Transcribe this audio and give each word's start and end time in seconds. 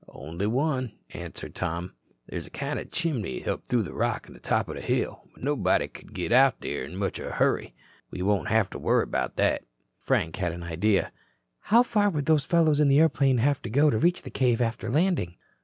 "Only 0.09 0.47
one," 0.47 0.93
answered 1.11 1.53
Tom. 1.53 1.93
"There's 2.25 2.47
a 2.47 2.49
kind 2.49 2.79
o' 2.79 2.85
chimney 2.85 3.45
up 3.45 3.67
through 3.67 3.83
the 3.83 3.93
rock 3.93 4.25
to 4.25 4.33
the 4.33 4.39
top 4.39 4.67
o' 4.67 4.73
the 4.73 4.81
hill. 4.81 5.25
But 5.35 5.43
nobody 5.43 5.87
couldn't 5.87 6.15
git 6.15 6.31
out 6.31 6.59
there 6.59 6.83
in 6.83 6.95
much 6.97 7.19
of 7.19 7.27
a 7.27 7.31
hurry. 7.33 7.75
We 8.09 8.23
won't 8.23 8.47
have 8.47 8.67
to 8.71 8.79
worry 8.79 9.05
'bout 9.05 9.35
that." 9.35 9.61
Frank 9.99 10.37
had 10.37 10.53
an 10.53 10.63
idea. 10.63 11.11
"How 11.59 11.83
far 11.83 12.09
would 12.09 12.25
those 12.25 12.45
fellows 12.45 12.79
in 12.79 12.87
the 12.87 12.97
airplane 12.97 13.37
have 13.37 13.61
to 13.61 13.69
go 13.69 13.91
to 13.91 13.99
reach 13.99 14.23
the 14.23 14.31
cave 14.31 14.59
after 14.59 14.89
landing?" 14.89 15.35